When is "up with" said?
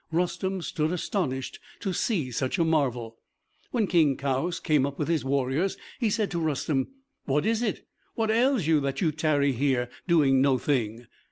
4.83-5.07